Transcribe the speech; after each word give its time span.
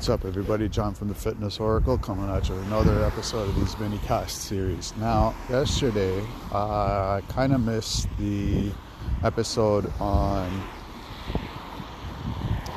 What's 0.00 0.08
up, 0.08 0.24
everybody? 0.24 0.66
John 0.66 0.94
from 0.94 1.08
the 1.08 1.14
Fitness 1.14 1.60
Oracle 1.60 1.98
coming 1.98 2.30
at 2.30 2.48
you 2.48 2.54
with 2.54 2.66
another 2.68 3.04
episode 3.04 3.50
of 3.50 3.54
these 3.56 3.78
mini 3.78 3.98
cast 3.98 4.44
series. 4.44 4.96
Now, 4.96 5.34
yesterday 5.50 6.26
uh, 6.50 7.18
I 7.18 7.22
kind 7.28 7.52
of 7.52 7.60
missed 7.60 8.08
the 8.18 8.72
episode 9.22 9.92
on 10.00 10.50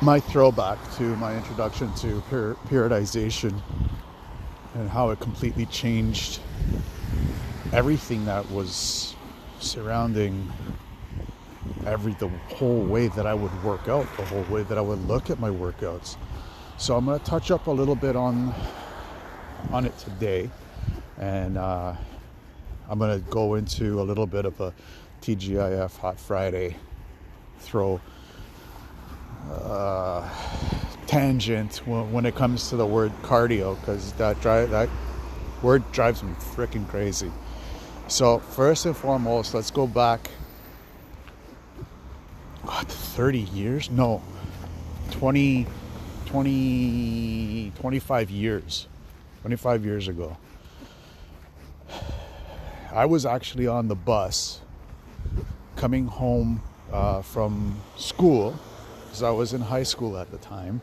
my 0.02 0.20
throwback 0.20 0.78
to 0.96 1.16
my 1.16 1.34
introduction 1.34 1.94
to 1.94 2.20
per- 2.28 2.56
periodization 2.68 3.58
and 4.74 4.90
how 4.90 5.08
it 5.08 5.18
completely 5.20 5.64
changed 5.64 6.40
everything 7.72 8.26
that 8.26 8.50
was 8.50 9.16
surrounding 9.60 10.52
every 11.86 12.12
the 12.12 12.28
whole 12.28 12.84
way 12.84 13.08
that 13.08 13.26
I 13.26 13.32
would 13.32 13.64
work 13.64 13.88
out, 13.88 14.06
the 14.18 14.26
whole 14.26 14.44
way 14.54 14.62
that 14.64 14.76
I 14.76 14.82
would 14.82 15.08
look 15.08 15.30
at 15.30 15.40
my 15.40 15.48
workouts 15.48 16.18
so 16.76 16.96
I'm 16.96 17.04
going 17.06 17.18
to 17.18 17.24
touch 17.24 17.50
up 17.50 17.66
a 17.66 17.70
little 17.70 17.94
bit 17.94 18.16
on 18.16 18.54
on 19.70 19.84
it 19.86 19.96
today, 19.98 20.50
and 21.18 21.56
uh, 21.56 21.94
I'm 22.88 22.98
going 22.98 23.18
to 23.18 23.30
go 23.30 23.54
into 23.54 24.00
a 24.00 24.04
little 24.04 24.26
bit 24.26 24.44
of 24.44 24.60
a 24.60 24.74
TGIF 25.22 25.96
Hot 25.98 26.18
Friday 26.18 26.76
throw 27.58 28.00
uh, 29.50 30.28
tangent 31.06 31.76
when, 31.86 32.26
it 32.26 32.34
comes 32.34 32.68
to 32.70 32.76
the 32.76 32.86
word 32.86 33.12
cardio 33.22 33.78
because 33.80 34.12
that 34.14 34.40
drive 34.40 34.70
that 34.70 34.88
word 35.62 35.90
drives 35.92 36.22
me 36.22 36.32
freaking 36.34 36.86
crazy. 36.88 37.30
So 38.06 38.38
first 38.38 38.84
and 38.84 38.96
foremost, 38.96 39.54
let's 39.54 39.70
go 39.70 39.86
back. 39.86 40.30
What, 42.62 42.86
30 42.86 43.40
years? 43.40 43.90
No, 43.90 44.22
20. 45.12 45.66
20, 46.34 47.70
25 47.76 48.28
years, 48.28 48.88
25 49.42 49.84
years 49.84 50.08
ago. 50.08 50.36
I 52.90 53.04
was 53.06 53.24
actually 53.24 53.68
on 53.68 53.86
the 53.86 53.94
bus 53.94 54.60
coming 55.76 56.08
home 56.08 56.60
uh, 56.92 57.22
from 57.22 57.80
school 57.96 58.58
because 59.04 59.22
I 59.22 59.30
was 59.30 59.52
in 59.52 59.60
high 59.60 59.84
school 59.84 60.18
at 60.18 60.32
the 60.32 60.38
time. 60.38 60.80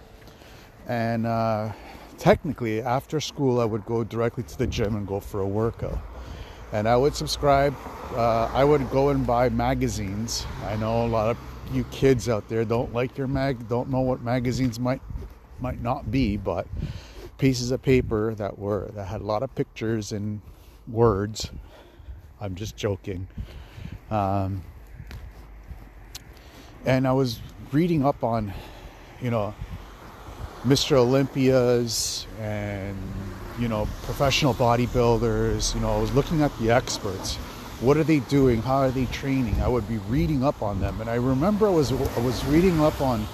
And 0.87 1.25
uh, 1.25 1.73
technically, 2.17 2.81
after 2.81 3.19
school, 3.19 3.59
I 3.59 3.65
would 3.65 3.85
go 3.85 4.05
directly 4.05 4.43
to 4.43 4.57
the 4.57 4.67
gym 4.67 4.95
and 4.95 5.05
go 5.05 5.19
for 5.19 5.41
a 5.41 5.47
workout. 5.47 5.99
And 6.71 6.87
I 6.87 6.95
would 6.95 7.13
subscribe, 7.13 7.75
uh, 8.15 8.45
I 8.53 8.63
would 8.63 8.89
go 8.89 9.09
and 9.09 9.27
buy 9.27 9.49
magazines. 9.49 10.45
I 10.65 10.77
know 10.77 11.05
a 11.05 11.07
lot 11.07 11.29
of 11.29 11.37
you 11.73 11.83
kids 11.91 12.29
out 12.29 12.47
there 12.47 12.63
don't 12.63 12.93
like 12.93 13.17
your 13.17 13.27
mag, 13.27 13.67
don't 13.67 13.89
know 13.89 13.99
what 13.99 14.21
magazines 14.21 14.79
might 14.79 15.01
might 15.61 15.81
not 15.81 16.11
be, 16.11 16.37
but 16.37 16.67
pieces 17.37 17.71
of 17.71 17.81
paper 17.81 18.35
that 18.35 18.57
were 18.59 18.89
that 18.93 19.05
had 19.05 19.21
a 19.21 19.23
lot 19.23 19.43
of 19.43 19.53
pictures 19.55 20.11
and 20.11 20.41
words. 20.87 21.49
I'm 22.39 22.55
just 22.55 22.75
joking. 22.75 23.27
Um, 24.09 24.63
and 26.85 27.07
I 27.07 27.13
was 27.13 27.39
reading 27.71 28.05
up 28.05 28.23
on, 28.23 28.53
you 29.21 29.29
know, 29.29 29.53
Mr. 30.65 30.97
Olympias 30.97 32.27
and 32.39 32.97
you 33.59 33.67
know 33.67 33.87
professional 34.03 34.53
bodybuilders. 34.53 35.73
You 35.73 35.81
know, 35.81 35.97
I 35.97 35.99
was 35.99 36.13
looking 36.13 36.41
at 36.41 36.55
the 36.59 36.71
experts. 36.71 37.35
What 37.79 37.97
are 37.97 38.03
they 38.03 38.19
doing? 38.19 38.61
How 38.61 38.77
are 38.77 38.91
they 38.91 39.05
training? 39.07 39.59
I 39.61 39.67
would 39.67 39.87
be 39.87 39.97
reading 39.97 40.43
up 40.43 40.61
on 40.61 40.79
them, 40.79 41.01
and 41.01 41.09
I 41.09 41.15
remember 41.15 41.67
I 41.67 41.71
was 41.71 41.91
I 41.91 42.19
was 42.19 42.45
reading 42.45 42.79
up 42.79 43.01
on 43.01 43.25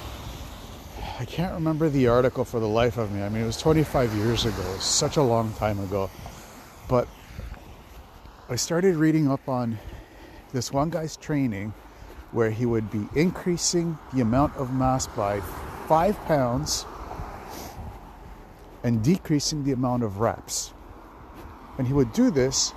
I 1.20 1.26
can't 1.26 1.54
remember 1.54 1.90
the 1.90 2.10
article 2.10 2.46
for 2.46 2.60
the 2.60 2.68
life 2.68 2.98
of 2.98 3.12
me. 3.12 3.23
I 3.23 3.30
mean, 3.30 3.42
it 3.42 3.46
was 3.48 3.58
25 3.58 4.14
years 4.14 4.46
ago, 4.46 4.62
it 4.62 4.76
was 4.76 4.84
such 4.84 5.18
a 5.18 5.22
long 5.24 5.52
time 5.54 5.80
ago. 5.80 6.12
But 6.88 7.08
I 8.50 8.56
started 8.56 8.96
reading 8.98 9.28
up 9.28 9.50
on 9.50 9.80
this 10.53 10.72
one 10.72 10.91
guy's 10.91 11.18
training 11.18 11.74
where 12.34 12.52
he 12.52 12.68
would 12.68 12.91
be 12.91 13.08
increasing 13.19 13.97
the 14.14 14.22
amount 14.22 14.56
of 14.58 14.72
mass 14.72 15.08
by 15.08 15.40
five 15.88 16.16
pounds 16.25 16.86
and 18.84 19.03
decreasing 19.03 19.64
the 19.64 19.72
amount 19.72 20.03
of 20.03 20.20
reps. 20.20 20.72
And 21.80 21.88
he 21.88 21.94
would 21.94 22.14
do 22.14 22.30
this 22.30 22.74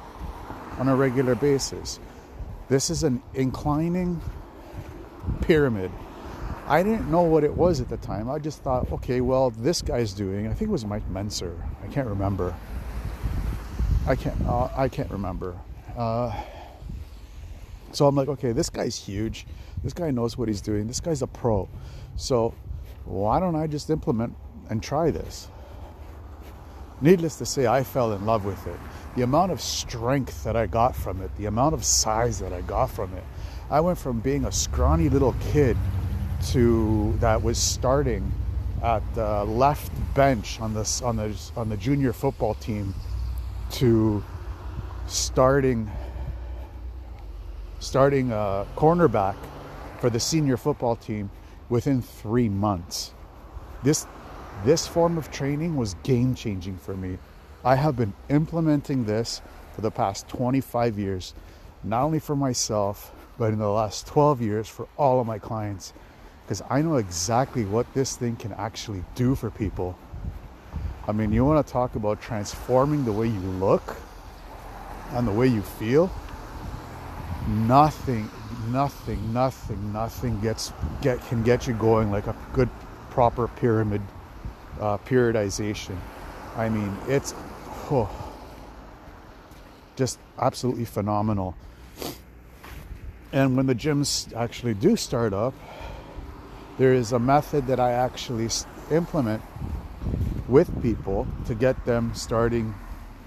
on 0.79 0.89
a 0.89 0.97
regular 0.97 1.35
basis. 1.35 2.01
This 2.71 2.89
is 2.89 3.03
an 3.03 3.23
inclining 3.35 4.19
pyramid 5.43 5.91
I 6.71 6.85
didn't 6.85 7.11
know 7.11 7.23
what 7.23 7.43
it 7.43 7.53
was 7.53 7.81
at 7.81 7.89
the 7.89 7.97
time. 7.97 8.31
I 8.31 8.39
just 8.39 8.63
thought, 8.63 8.93
okay, 8.93 9.21
well, 9.21 9.51
this 9.51 9.83
guy's 9.83 10.13
doing. 10.13 10.47
I 10.47 10.51
think 10.51 10.69
it 10.69 10.73
was 10.73 10.85
Mike 10.85 11.03
Mentzer. 11.13 11.57
I 11.83 11.89
can't 11.89 12.07
remember. 12.07 12.55
I 14.07 14.15
can't. 14.15 14.41
Uh, 14.47 14.69
I 14.77 14.89
can't 14.89 15.11
remember. 15.11 15.59
Uh, 15.97 16.33
so 17.91 18.07
I'm 18.07 18.15
like, 18.15 18.29
okay, 18.29 18.53
this 18.53 18.71
guy's 18.71 18.97
huge. 18.97 19.49
This 19.83 19.93
guy 19.93 20.13
knows 20.13 20.39
what 20.39 20.47
he's 20.47 20.61
doing. 20.61 20.87
This 20.87 21.01
guy's 21.01 21.23
a 21.23 21.27
pro. 21.27 21.69
So 22.15 22.55
why 23.05 23.41
don't 23.41 23.57
I 23.57 23.67
just 23.67 23.91
implement 23.91 24.37
and 24.69 24.81
try 24.81 25.11
this? 25.11 25.49
Needless 27.01 27.37
to 27.39 27.47
say, 27.47 27.67
I 27.67 27.83
fell 27.83 28.13
in 28.13 28.25
love 28.27 28.45
with 28.45 28.65
it. 28.69 28.79
The 29.17 29.23
amount 29.23 29.51
of 29.51 29.61
strength 29.61 30.45
that 30.45 30.55
I 30.55 30.67
got 30.67 30.95
from 30.95 31.21
it, 31.21 31.37
the 31.37 31.47
amount 31.47 31.75
of 31.75 31.85
size 31.85 32.39
that 32.39 32.53
I 32.53 32.61
got 32.61 32.91
from 32.91 33.13
it. 33.15 33.25
I 33.69 33.81
went 33.81 33.99
from 33.99 34.21
being 34.21 34.45
a 34.45 34.53
scrawny 34.53 35.09
little 35.09 35.35
kid 35.51 35.77
to 36.49 37.15
that 37.21 37.43
was 37.43 37.59
starting 37.59 38.33
at 38.83 39.03
the 39.15 39.45
left 39.45 39.93
bench 40.15 40.61
on 40.61 40.75
this 40.75 41.03
on 41.03 41.17
the 41.17 41.37
on 41.57 41.69
the 41.69 41.77
junior 41.77 42.13
football 42.13 42.55
team 42.55 42.95
to 43.71 44.25
starting 45.07 45.91
starting 47.79 48.31
a 48.31 48.67
cornerback 48.77 49.37
for 50.01 50.11
the 50.11 50.21
senior 50.21 50.57
football 50.57 50.97
team 50.97 51.31
within 51.69 52.01
three 52.03 52.49
months. 52.49 53.13
This 53.83 54.07
this 54.65 54.87
form 54.87 55.19
of 55.19 55.31
training 55.31 55.77
was 55.77 55.95
game 56.03 56.35
changing 56.35 56.77
for 56.79 56.95
me. 56.95 57.19
I 57.65 57.75
have 57.77 57.97
been 57.97 58.13
implementing 58.29 59.05
this 59.05 59.41
for 59.75 59.81
the 59.81 59.91
past 59.91 60.29
25 60.29 60.99
years, 60.99 61.35
not 61.85 62.03
only 62.03 62.19
for 62.19 62.37
myself, 62.37 63.15
but 63.39 63.53
in 63.53 63.59
the 63.59 63.69
last 63.69 64.07
12 64.07 64.43
years 64.43 64.69
for 64.69 64.87
all 64.97 65.21
of 65.21 65.27
my 65.27 65.39
clients 65.39 65.93
because 66.51 66.67
I 66.69 66.83
know 66.83 66.97
exactly 66.97 67.65
what 67.65 67.87
this 67.95 68.17
thing 68.17 68.35
can 68.35 68.53
actually 68.55 69.05
do 69.15 69.37
for 69.37 69.53
people. 69.53 69.97
I 71.07 71.13
mean, 71.13 71.33
you 71.33 71.45
want 71.45 71.65
to 71.65 71.73
talk 71.73 71.95
about 71.95 72.21
transforming 72.21 73.05
the 73.05 73.13
way 73.13 73.29
you 73.29 73.39
look 73.39 73.97
and 75.13 75.29
the 75.29 75.33
way 75.33 75.47
you 75.47 75.63
feel? 75.63 76.11
Nothing, 77.47 78.29
nothing, 78.67 79.33
nothing, 79.33 79.93
nothing 79.93 80.41
gets 80.41 80.73
get 81.03 81.25
can 81.29 81.45
get 81.45 81.69
you 81.69 81.75
going 81.75 82.11
like 82.11 82.27
a 82.27 82.35
good 82.53 82.69
proper 83.11 83.47
pyramid 83.47 84.03
uh, 84.81 84.99
periodization. 84.99 85.97
I 86.57 86.69
mean, 86.69 86.97
it's 87.07 87.33
oh, 87.93 88.11
just 89.95 90.19
absolutely 90.37 90.85
phenomenal. 90.85 91.55
And 93.33 93.57
when 93.57 93.67
the 93.67 93.75
gyms 93.77 94.35
actually 94.35 94.75
do 94.75 94.97
start 94.97 95.33
up, 95.33 95.55
there 96.81 96.95
is 96.95 97.13
a 97.13 97.19
method 97.19 97.67
that 97.67 97.79
I 97.79 97.93
actually 97.93 98.49
implement 98.91 99.43
with 100.49 100.83
people 100.83 101.27
to 101.45 101.55
get 101.55 101.85
them 101.85 102.11
starting 102.15 102.75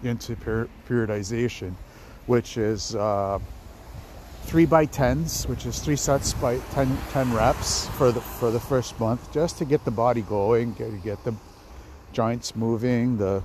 into 0.01 0.35
periodization, 0.87 1.75
which 2.25 2.57
is 2.57 2.95
uh, 2.95 3.37
three 4.45 4.65
by 4.65 4.85
tens, 4.85 5.45
which 5.45 5.67
is 5.67 5.77
three 5.77 5.95
sets 5.95 6.33
by 6.33 6.57
10, 6.71 6.97
10, 7.11 7.31
reps 7.31 7.85
for 7.89 8.11
the 8.11 8.21
for 8.21 8.49
the 8.49 8.59
first 8.59 8.99
month, 8.99 9.31
just 9.31 9.59
to 9.59 9.65
get 9.65 9.85
the 9.85 9.91
body 9.91 10.23
going, 10.23 10.73
get, 10.73 11.03
get 11.03 11.23
the 11.23 11.35
joints 12.11 12.55
moving, 12.55 13.19
the 13.19 13.43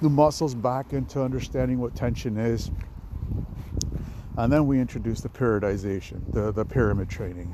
the 0.00 0.08
muscles 0.08 0.54
back 0.54 0.92
into 0.92 1.20
understanding 1.20 1.80
what 1.80 1.96
tension 1.96 2.36
is. 2.36 2.70
And 4.36 4.52
then 4.52 4.68
we 4.68 4.78
introduce 4.78 5.22
the 5.22 5.28
periodization, 5.28 6.20
the, 6.32 6.52
the 6.52 6.64
pyramid 6.64 7.08
training. 7.08 7.52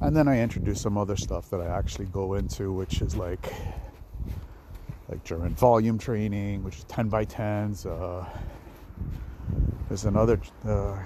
And 0.00 0.14
then 0.14 0.28
I 0.28 0.40
introduce 0.40 0.80
some 0.80 0.98
other 0.98 1.16
stuff 1.16 1.48
that 1.50 1.60
I 1.60 1.66
actually 1.66 2.06
go 2.06 2.34
into, 2.34 2.72
which 2.72 3.00
is 3.00 3.16
like 3.16 3.52
like 5.08 5.24
German 5.24 5.54
volume 5.54 5.98
training, 5.98 6.64
which 6.64 6.78
is 6.78 6.84
10 6.84 7.08
by 7.08 7.24
10s. 7.24 7.86
Uh, 7.86 8.26
there's 9.88 10.04
another 10.04 10.38
uh, 10.66 10.98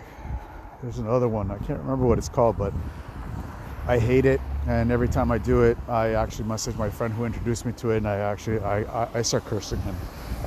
there's 0.83 0.99
another 0.99 1.29
one. 1.29 1.51
I 1.51 1.59
can't 1.59 1.79
remember 1.79 2.07
what 2.07 2.19
it's 2.19 2.29
called, 2.29 2.59
but 2.59 2.73
I 3.87 3.99
hate 3.99 4.25
it. 4.25 4.41
And 4.67 4.91
every 4.91 5.09
time 5.09 5.31
I 5.31 5.39
do 5.39 5.63
it, 5.63 5.79
I 5.89 6.15
actually 6.15 6.47
message 6.47 6.77
my 6.77 6.91
friend 6.91 7.15
who 7.15 7.25
introduced 7.25 7.65
me 7.67 7.73
to 7.75 7.91
it, 7.91 7.99
and 7.99 8.09
I 8.09 8.17
actually 8.17 8.59
I, 8.61 8.81
I, 9.05 9.09
I 9.15 9.23
start 9.23 9.45
cursing 9.45 9.81
him. 9.83 9.95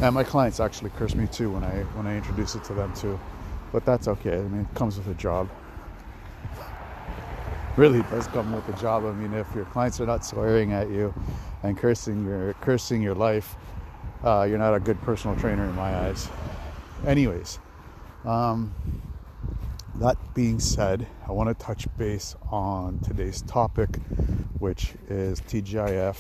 And 0.02 0.14
my 0.14 0.24
clients 0.24 0.60
actually 0.60 0.90
curse 0.92 1.16
me 1.16 1.28
too 1.28 1.50
when 1.52 1.64
I 1.64 1.84
when 1.96 2.08
I 2.08 2.18
introduce 2.18 2.56
it 2.56 2.64
to 2.66 2.74
them 2.74 2.94
too. 2.94 3.18
But 3.72 3.86
that's 3.86 4.08
okay. 4.08 4.38
I 4.38 4.42
mean, 4.42 4.62
it 4.62 4.76
comes 4.76 4.98
with 4.98 5.08
a 5.08 5.14
job. 5.14 5.50
Really 7.76 8.02
does 8.04 8.28
come 8.28 8.54
with 8.54 8.66
the 8.68 8.74
job. 8.74 9.06
I 9.06 9.12
mean, 9.14 9.34
if 9.34 9.54
your 9.56 9.66
clients 9.66 10.00
are 10.00 10.06
not 10.06 10.26
swearing 10.26 10.74
at 10.74 10.90
you 10.90 11.14
and 11.64 11.78
cursing 11.78 12.26
your 12.26 12.54
cursing 12.56 13.02
your 13.02 13.16
life, 13.16 13.56
uh, 14.24 14.46
you're 14.48 14.58
not 14.58 14.74
a 14.74 14.80
good 14.80 15.02
personal 15.02 15.36
trainer 15.38 15.66
in 15.66 15.76
my 15.76 15.96
eyes. 15.96 16.30
Anyways, 17.06 17.60
um, 18.26 18.74
that 19.96 20.18
being 20.34 20.60
said, 20.60 21.08
I 21.28 21.32
want 21.32 21.50
to 21.50 21.66
touch 21.66 21.88
base 21.98 22.36
on 22.52 23.00
today's 23.00 23.42
topic, 23.42 23.98
which 24.60 24.94
is 25.10 25.42
TGIF. 25.42 26.18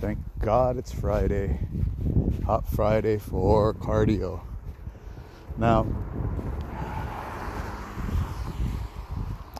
Thank 0.00 0.18
God 0.40 0.76
it's 0.76 0.92
Friday. 0.92 1.60
Hot 2.46 2.66
Friday 2.66 3.18
for 3.18 3.74
cardio. 3.74 4.40
Now, 5.56 5.86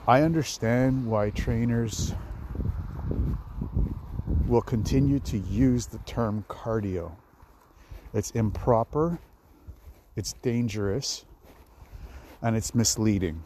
I 0.09 0.23
understand 0.23 1.05
why 1.05 1.29
trainers 1.29 2.15
will 4.47 4.63
continue 4.63 5.19
to 5.19 5.37
use 5.37 5.85
the 5.85 5.99
term 5.99 6.47
cardio. 6.49 7.13
It's 8.15 8.31
improper, 8.31 9.19
it's 10.17 10.33
dangerous, 10.33 11.27
and 12.41 12.57
it's 12.57 12.75
misleading. 12.75 13.45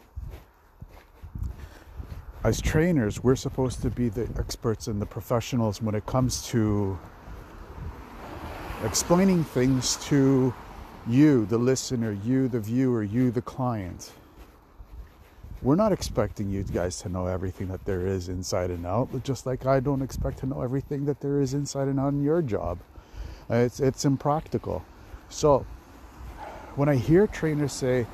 As 2.45 2.61
trainers, 2.61 3.21
we're 3.21 3.35
supposed 3.35 3.81
to 3.81 3.89
be 3.89 4.07
the 4.07 4.29
experts 4.39 4.87
and 4.87 5.01
the 5.01 5.05
professionals 5.05 5.81
when 5.81 5.95
it 5.95 6.05
comes 6.05 6.47
to 6.47 6.97
explaining 8.85 9.43
things 9.43 9.97
to 10.05 10.53
you, 11.09 11.45
the 11.45 11.57
listener, 11.57 12.13
you, 12.23 12.47
the 12.47 12.61
viewer, 12.61 13.03
you, 13.03 13.31
the 13.31 13.41
client 13.41 14.13
we're 15.63 15.75
not 15.75 15.93
expecting 15.93 16.49
you 16.49 16.61
guys 16.61 16.99
to 17.01 17.09
know 17.09 17.25
everything 17.25 17.69
that 17.69 17.85
there 17.85 18.05
is 18.05 18.27
inside 18.27 18.69
and 18.69 18.85
out, 18.85 19.09
just 19.23 19.45
like 19.45 19.65
I 19.65 19.79
don't 19.79 20.01
expect 20.01 20.39
to 20.39 20.45
know 20.45 20.61
everything 20.61 21.05
that 21.05 21.21
there 21.21 21.39
is 21.39 21.53
inside 21.53 21.87
and 21.87 21.99
out 21.99 22.09
in 22.09 22.21
your 22.21 22.41
job. 22.41 22.79
Uh, 23.49 23.55
it's, 23.55 23.79
it's 23.79 24.03
impractical. 24.03 24.83
So, 25.29 25.65
when 26.75 26.89
I 26.89 26.95
hear 26.95 27.27
trainers 27.27 27.71
say, 27.71 28.05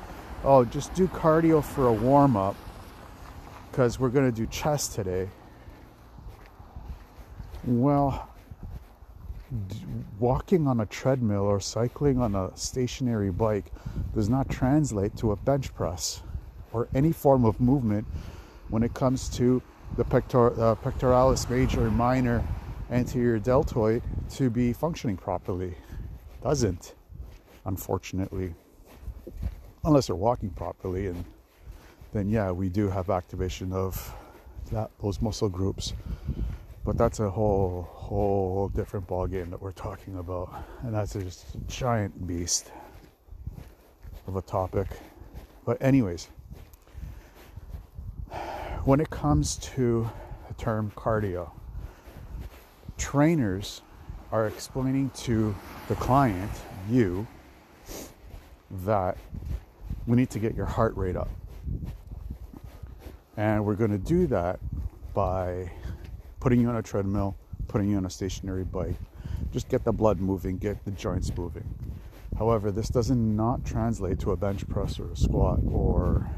oh, 0.44 0.64
just 0.64 0.94
do 0.94 1.08
cardio 1.08 1.62
for 1.62 1.88
a 1.88 1.92
warm 1.92 2.36
up 2.36 2.54
because 3.70 3.98
we're 3.98 4.10
going 4.10 4.30
to 4.30 4.36
do 4.36 4.46
chest 4.46 4.94
today, 4.94 5.28
well, 7.64 8.28
walking 10.20 10.68
on 10.68 10.78
a 10.78 10.86
treadmill 10.86 11.42
or 11.42 11.58
cycling 11.58 12.20
on 12.20 12.36
a 12.36 12.56
stationary 12.56 13.30
bike 13.30 13.72
does 14.14 14.28
not 14.28 14.48
translate 14.48 15.16
to 15.16 15.32
a 15.32 15.36
bench 15.36 15.74
press 15.74 16.22
or 16.72 16.88
any 16.94 17.12
form 17.12 17.44
of 17.44 17.60
movement 17.60 18.06
when 18.68 18.82
it 18.82 18.94
comes 18.94 19.28
to 19.28 19.62
the 19.96 20.04
pector- 20.04 20.56
uh, 20.58 20.74
pectoralis 20.76 21.48
major 21.50 21.90
minor 21.90 22.44
anterior 22.90 23.38
deltoid 23.38 24.02
to 24.30 24.50
be 24.50 24.72
functioning 24.72 25.16
properly. 25.16 25.74
Doesn't, 26.42 26.94
unfortunately, 27.64 28.54
unless 29.84 30.06
they're 30.06 30.16
walking 30.16 30.50
properly, 30.50 31.08
and 31.08 31.24
then 32.12 32.28
yeah, 32.28 32.50
we 32.50 32.68
do 32.68 32.88
have 32.88 33.10
activation 33.10 33.72
of 33.72 34.14
that 34.72 34.90
those 35.02 35.20
muscle 35.20 35.48
groups. 35.48 35.92
But 36.84 36.96
that's 36.96 37.20
a 37.20 37.28
whole 37.28 37.88
whole 37.90 38.68
different 38.70 39.06
ball 39.06 39.26
game 39.26 39.50
that 39.50 39.60
we're 39.60 39.72
talking 39.72 40.16
about, 40.18 40.64
and 40.82 40.94
that's 40.94 41.12
just 41.12 41.54
a 41.54 41.58
giant 41.68 42.26
beast 42.26 42.72
of 44.26 44.36
a 44.36 44.42
topic. 44.42 44.86
But 45.66 45.80
anyways 45.82 46.28
when 48.84 48.98
it 49.00 49.10
comes 49.10 49.56
to 49.56 50.10
the 50.48 50.54
term 50.54 50.90
cardio, 50.96 51.50
trainers 52.96 53.82
are 54.32 54.46
explaining 54.46 55.10
to 55.10 55.54
the 55.88 55.94
client, 55.96 56.50
you, 56.88 57.26
that 58.84 59.18
we 60.06 60.16
need 60.16 60.30
to 60.30 60.38
get 60.38 60.54
your 60.54 60.66
heart 60.66 60.96
rate 60.96 61.16
up. 61.16 61.28
And 63.36 63.64
we're 63.64 63.74
going 63.74 63.90
to 63.90 63.98
do 63.98 64.26
that 64.28 64.60
by 65.14 65.70
putting 66.38 66.60
you 66.60 66.68
on 66.68 66.76
a 66.76 66.82
treadmill, 66.82 67.36
putting 67.68 67.90
you 67.90 67.96
on 67.96 68.06
a 68.06 68.10
stationary 68.10 68.64
bike. 68.64 68.96
Just 69.52 69.68
get 69.68 69.84
the 69.84 69.92
blood 69.92 70.20
moving, 70.20 70.58
get 70.58 70.84
the 70.84 70.90
joints 70.92 71.34
moving. 71.36 71.64
However, 72.38 72.70
this 72.70 72.88
does 72.88 73.10
not 73.10 73.64
translate 73.64 74.18
to 74.20 74.30
a 74.30 74.36
bench 74.36 74.66
press 74.68 74.98
or 74.98 75.10
a 75.10 75.16
squat 75.16 75.60
or 75.70 76.30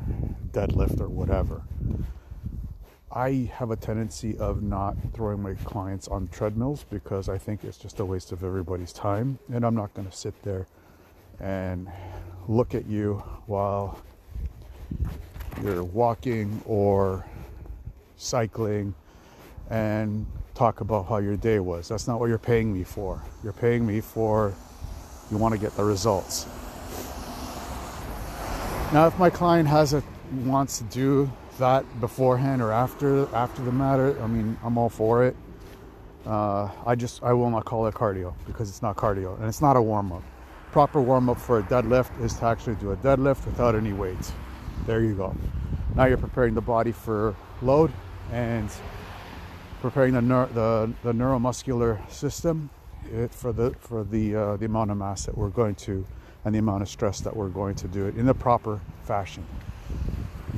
deadlift 0.51 1.01
or 1.01 1.09
whatever. 1.09 1.63
I 3.15 3.51
have 3.57 3.71
a 3.71 3.77
tendency 3.77 4.39
of 4.39 4.63
not 4.63 4.97
throwing 5.13 5.43
my 5.43 5.53
clients 5.55 6.09
on 6.09 6.29
treadmills 6.29 6.85
because 6.85 7.29
I 7.29 7.37
think 7.37 7.63
it's 7.63 7.77
just 7.77 8.01
a 8.01 8.05
waste 8.07 8.33
of 8.33 8.43
everybody's 8.43 8.93
time. 8.93 9.39
And 9.53 9.67
I'm 9.67 9.75
not 9.75 9.93
going 9.93 10.09
to 10.09 10.17
sit 10.17 10.41
there 10.43 10.67
and 11.39 11.91
look 12.49 12.75
at 12.75 12.87
you 12.87 13.23
while 13.47 14.01
you're 15.63 15.85
walking 15.85 16.63
or 16.65 17.27
cycling 18.17 18.95
and 19.69 20.25
talk 20.55 20.81
about 20.81 21.07
how 21.07 21.19
your 21.19 21.37
day 21.37 21.59
was. 21.59 21.89
That's 21.89 22.09
not 22.09 22.19
what 22.19 22.31
you're 22.31 22.39
paying 22.39 22.73
me 22.73 22.83
for. 22.83 23.23
You're 23.45 23.53
paying 23.53 23.87
me 23.87 24.01
for 24.01 24.55
you 25.31 25.37
want 25.37 25.53
to 25.53 25.61
get 25.61 25.77
the 25.77 25.85
results. 25.85 26.47
Now, 28.93 29.07
if 29.07 29.19
my 29.19 29.31
client 29.31 29.69
has 29.69 29.93
a 29.93 30.03
wants 30.45 30.79
to 30.79 30.85
do 30.85 31.31
that 31.59 32.01
beforehand 32.01 32.63
or 32.63 32.73
after 32.73 33.33
after 33.35 33.63
the 33.63 33.73
matter, 33.73 34.21
I 34.23 34.27
mean, 34.27 34.57
I'm 34.65 34.79
all 34.79 34.89
for 34.89 35.25
it. 35.25 35.37
Uh, 36.27 36.71
I 36.87 36.95
just 36.95 37.23
I 37.23 37.33
will 37.33 37.51
not 37.51 37.65
call 37.65 37.87
it 37.87 37.95
cardio 37.95 38.35
because 38.47 38.69
it's 38.69 38.83
not 38.83 38.97
cardio 38.97 39.37
and 39.39 39.47
it's 39.49 39.61
not 39.61 39.77
a 39.77 39.83
warm 39.83 40.13
up. 40.13 40.23
Proper 40.71 41.01
warm 41.01 41.29
up 41.29 41.39
for 41.39 41.59
a 41.59 41.63
deadlift 41.65 42.19
is 42.23 42.35
to 42.39 42.47
actually 42.47 42.77
do 42.77 42.93
a 42.93 42.97
deadlift 42.97 43.45
without 43.45 43.75
any 43.75 43.93
weights. 43.93 44.33
There 44.87 45.03
you 45.03 45.15
go. 45.15 45.35
Now 45.95 46.07
you're 46.07 46.17
preparing 46.17 46.55
the 46.55 46.61
body 46.61 46.93
for 46.93 47.35
load 47.61 47.93
and 48.31 48.71
preparing 49.81 50.15
the 50.15 50.21
the, 50.55 50.93
the 51.03 51.13
neuromuscular 51.13 52.11
system 52.11 52.71
for 53.31 53.53
the 53.53 53.75
for 53.81 54.05
the 54.05 54.35
uh, 54.35 54.57
the 54.57 54.67
amount 54.67 54.91
of 54.91 54.97
mass 54.97 55.27
that 55.27 55.37
we're 55.37 55.49
going 55.49 55.75
to 55.75 56.07
and 56.45 56.55
the 56.55 56.59
amount 56.59 56.83
of 56.83 56.89
stress 56.89 57.21
that 57.21 57.37
we're 57.37 57.49
going 57.49 57.75
to 57.75 57.89
do 57.89 58.07
it 58.07 58.17
in 58.17 58.27
the 58.27 58.35
proper 58.35 58.81
fashion. 59.03 59.45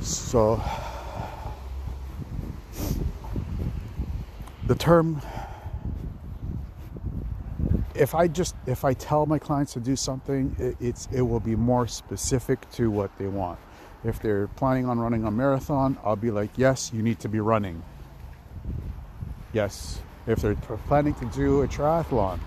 So, 0.01 0.61
the 4.67 4.75
term 4.75 5.21
if 7.95 8.13
I 8.13 8.27
just 8.27 8.55
if 8.65 8.83
I 8.83 8.93
tell 8.93 9.25
my 9.25 9.39
clients 9.39 9.73
to 9.73 9.79
do 9.79 9.95
something, 9.95 10.55
it, 10.59 10.75
it's 10.79 11.07
it 11.11 11.21
will 11.21 11.39
be 11.39 11.55
more 11.55 11.87
specific 11.87 12.69
to 12.71 12.91
what 12.91 13.17
they 13.17 13.27
want. 13.27 13.59
If 14.03 14.21
they're 14.21 14.47
planning 14.47 14.85
on 14.85 14.99
running 14.99 15.23
a 15.23 15.31
marathon, 15.31 15.97
I'll 16.03 16.15
be 16.15 16.29
like, 16.29 16.51
yes, 16.57 16.91
you 16.93 17.01
need 17.01 17.19
to 17.21 17.29
be 17.29 17.39
running. 17.39 17.81
Yes. 19.53 20.01
If 20.27 20.41
they're 20.41 20.55
planning 20.55 21.13
to 21.15 21.25
do 21.25 21.61
a 21.61 21.67
triathlon, 21.67 22.39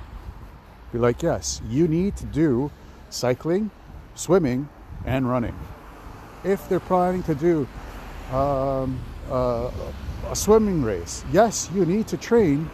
be 0.92 0.98
like, 0.98 1.22
yes, 1.22 1.62
you 1.68 1.86
need 1.86 2.16
to 2.16 2.26
do 2.26 2.70
cycling, 3.08 3.70
swimming, 4.14 4.68
and 5.04 5.28
running 5.28 5.56
if 6.44 6.68
they're 6.68 6.80
planning 6.80 7.22
to 7.24 7.34
do 7.34 7.66
um, 8.32 8.98
uh, 9.30 9.70
a 10.28 10.36
swimming 10.36 10.82
race, 10.82 11.24
yes, 11.32 11.70
you 11.74 11.84
need 11.84 12.06
to 12.08 12.16
train. 12.16 12.68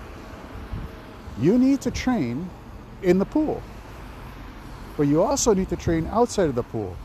You 1.38 1.58
need 1.58 1.80
to 1.82 1.90
train 1.90 2.48
in 3.02 3.18
the 3.18 3.24
pool, 3.24 3.62
but 4.96 5.04
you 5.04 5.22
also 5.22 5.52
need 5.52 5.68
to 5.70 5.76
train 5.76 6.06
outside 6.06 6.48
of 6.48 6.54
the 6.54 6.62
pool. 6.62 6.96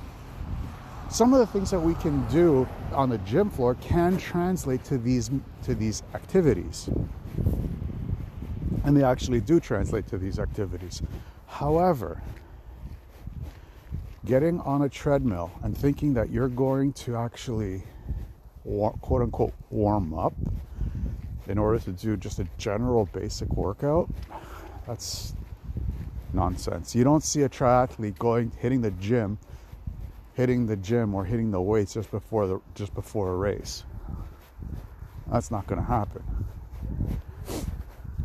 Some 1.10 1.34
of 1.34 1.40
the 1.40 1.48
things 1.48 1.72
that 1.72 1.80
we 1.80 1.96
can 1.96 2.28
do 2.28 2.68
on 2.94 3.10
the 3.10 3.18
gym 3.20 3.50
floor 3.50 3.74
can 3.76 4.18
translate 4.18 4.84
to 4.86 4.98
these 4.98 5.32
to 5.64 5.74
these 5.74 6.04
activities, 6.14 6.90
and 8.84 8.96
they 8.96 9.04
actually 9.04 9.42
do 9.42 9.60
translate 9.60 10.08
to 10.08 10.18
these 10.20 10.38
activities. 10.38 11.02
However, 11.48 12.22
getting 14.30 14.60
on 14.62 14.84
a 14.84 14.90
treadmill 14.90 15.50
and 15.64 15.76
thinking 15.76 16.14
that 16.14 16.30
you're 16.30 16.48
going 16.48 16.94
to 16.94 17.16
actually 17.16 17.82
quote 18.64 19.24
unquote 19.24 19.54
warm 19.72 20.14
up 20.14 20.34
in 21.48 21.58
order 21.58 21.80
to 21.80 21.92
do 21.92 22.16
just 22.16 22.38
a 22.38 22.48
general 22.60 23.10
basic 23.12 23.50
workout 23.54 24.08
that's 24.86 25.34
nonsense. 26.32 26.94
You 26.94 27.04
don't 27.04 27.24
see 27.24 27.42
a 27.42 27.50
triathlete 27.50 28.20
going 28.20 28.52
hitting 28.60 28.82
the 28.82 28.92
gym 28.92 29.40
hitting 30.36 30.68
the 30.68 30.78
gym 30.78 31.16
or 31.16 31.26
hitting 31.26 31.50
the 31.50 31.60
weights 31.60 31.96
just 31.96 32.12
before 32.12 32.46
the 32.46 32.62
just 32.76 32.94
before 32.94 33.34
a 33.34 33.36
race. 33.36 33.84
That's 35.32 35.50
not 35.50 35.66
going 35.66 35.82
to 35.82 35.88
happen. 35.88 36.24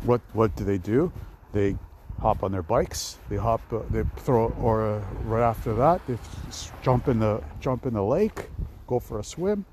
What 0.05 0.21
what 0.35 0.55
do 0.55 0.65
they 0.65 0.77
do? 0.77 1.11
They 1.55 1.77
hop 2.21 2.43
on 2.43 2.53
their 2.53 2.63
bikes. 2.63 3.19
They 3.29 3.37
hop, 3.37 3.61
uh, 3.73 3.81
they 3.91 4.03
throw, 4.17 4.49
or 4.61 4.87
uh, 4.87 5.05
right 5.25 5.43
after 5.43 5.75
that, 5.75 6.07
they 6.07 6.17
jump 6.83 7.09
in 7.09 7.19
the 7.19 7.43
jump 7.61 7.87
in 7.87 7.95
the 7.95 8.03
lake, 8.03 8.49
go 8.87 8.99
for 8.99 9.19
a 9.19 9.25
swim. 9.25 9.65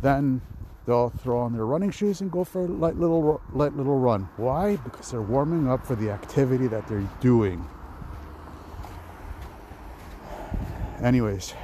Then 0.00 0.40
they'll 0.86 1.10
throw 1.10 1.40
on 1.40 1.52
their 1.52 1.66
running 1.66 1.90
shoes 1.90 2.20
and 2.20 2.30
go 2.30 2.44
for 2.44 2.64
a 2.64 2.66
light 2.66 2.96
little 2.96 3.40
light 3.52 3.76
little 3.76 3.98
run. 3.98 4.28
Why? 4.36 4.76
Because 4.76 5.10
they're 5.10 5.22
warming 5.22 5.68
up 5.68 5.86
for 5.86 5.94
the 5.94 6.10
activity 6.10 6.66
that 6.68 6.86
they're 6.88 7.08
doing. 7.20 7.64
Anyways, 11.02 11.54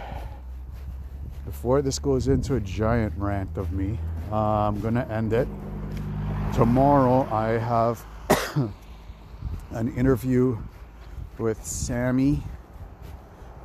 before 1.44 1.80
this 1.80 1.98
goes 1.98 2.28
into 2.28 2.56
a 2.56 2.60
giant 2.60 3.14
rant 3.16 3.56
of 3.56 3.72
me, 3.72 3.98
uh, 4.32 4.36
I'm 4.36 4.80
gonna 4.80 5.06
end 5.10 5.32
it. 5.32 5.48
Tomorrow 6.54 7.28
I 7.30 7.50
have 7.58 8.04
an 9.70 9.94
interview 9.96 10.58
with 11.38 11.64
Sammy. 11.64 12.42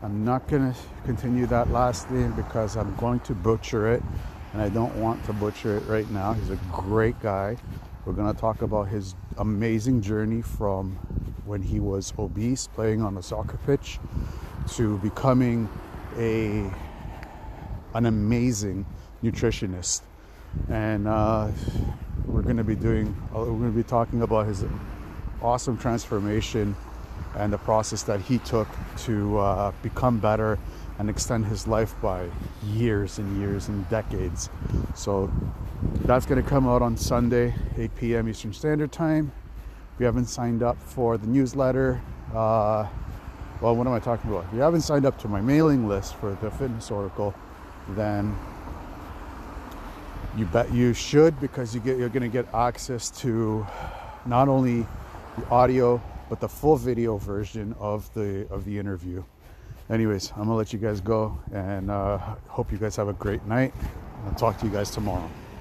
I'm 0.02 0.26
not 0.26 0.48
gonna 0.48 0.76
continue 1.06 1.46
that 1.48 1.72
last 1.72 2.10
name 2.12 2.34
because 2.34 2.76
I'm 2.76 2.96
going 2.96 3.22
to 3.22 3.34
butcher 3.34 3.92
it 3.92 4.04
and 4.54 4.62
I 4.62 4.70
don't 4.70 4.96
want 4.96 5.24
to 5.26 5.34
butcher 5.34 5.78
it 5.78 5.84
right 5.88 6.10
now. 6.12 6.34
He's 6.34 6.52
a 6.52 6.60
great 6.72 7.20
guy. 7.22 7.58
We're 8.06 8.14
going 8.14 8.34
to 8.34 8.40
talk 8.40 8.62
about 8.62 8.88
his 8.88 9.16
amazing 9.38 10.02
journey 10.02 10.42
from 10.42 10.92
when 11.46 11.62
he 11.62 11.80
was 11.80 12.14
obese 12.20 12.68
playing 12.68 13.02
on 13.02 13.16
the 13.16 13.24
soccer 13.24 13.58
pitch 13.66 14.00
to 14.74 14.98
becoming 15.00 15.68
a 16.18 16.72
an 17.96 18.06
amazing 18.06 18.86
nutritionist. 19.24 20.02
And 20.70 21.08
uh, 21.08 21.50
we're 22.26 22.42
going 22.42 22.58
to 22.58 22.64
be 22.64 22.76
doing 22.76 23.16
uh, 23.34 23.40
we're 23.40 23.46
going 23.46 23.72
to 23.72 23.78
be 23.78 23.84
talking 23.84 24.22
about 24.22 24.48
his 24.48 24.64
awesome 25.44 25.78
transformation 25.78 26.76
and 27.36 27.52
the 27.52 27.58
process 27.58 28.04
that 28.04 28.22
he 28.22 28.38
took 28.40 28.68
to 28.98 29.38
uh, 29.40 29.72
become 29.82 30.20
better 30.20 30.58
and 31.00 31.10
extend 31.10 31.46
his 31.46 31.68
life 31.68 31.96
by 32.02 32.30
years 32.66 33.18
and 33.18 33.40
years 33.40 33.68
and 33.68 33.88
decades. 33.90 34.50
So 34.96 35.32
that's 36.06 36.26
going 36.26 36.42
to 36.42 36.48
come 36.48 36.68
out 36.68 36.82
on 36.82 36.96
Sunday, 36.96 37.54
8 37.78 37.96
p.m. 37.96 38.30
Eastern 38.30 38.54
Standard 38.54 38.92
Time. 38.92 39.32
If 39.94 40.00
you 40.00 40.06
haven't 40.06 40.26
signed 40.26 40.64
up 40.64 40.82
for 40.82 41.18
the 41.18 41.28
newsletter, 41.28 42.02
uh, 42.34 42.88
well, 43.62 43.76
what 43.76 43.88
am 43.88 43.94
I 43.94 44.00
talking 44.00 44.30
about? 44.30 44.46
If 44.46 44.54
you 44.54 44.60
haven't 44.60 44.82
signed 44.82 45.06
up 45.06 45.18
to 45.20 45.28
my 45.28 45.42
mailing 45.42 45.88
list 45.88 46.16
for 46.16 46.38
the 46.42 46.52
Fitness 46.52 46.92
Oracle, 46.92 47.34
then 47.90 48.36
you 50.38 50.46
bet 50.46 50.72
you 50.74 50.94
should 50.94 51.40
because 51.40 51.76
you 51.76 51.82
get 51.82 51.98
you're 51.98 52.10
going 52.10 52.24
to 52.24 52.28
get 52.28 52.52
access 52.54 53.10
to 53.22 53.66
not 54.26 54.48
only 54.48 54.88
the 55.38 55.50
audio 55.50 56.02
but 56.30 56.40
the 56.40 56.50
full 56.50 56.76
video 56.76 57.18
version 57.18 57.76
of 57.80 58.12
the 58.14 58.48
of 58.50 58.66
the 58.66 58.78
interview 58.78 59.24
anyways, 59.90 60.32
I'm 60.32 60.44
gonna 60.44 60.56
let 60.56 60.74
you 60.74 60.80
guys 60.80 61.02
go 61.02 61.38
and 61.52 61.92
uh, 61.92 62.18
hope 62.48 62.72
you 62.72 62.78
guys 62.78 62.96
have 62.96 63.08
a 63.08 63.14
great 63.14 63.46
night. 63.46 63.74
I'll 64.26 64.36
talk 64.36 64.58
to 64.60 64.66
you 64.66 64.72
guys 64.72 64.92
tomorrow. 64.92 65.30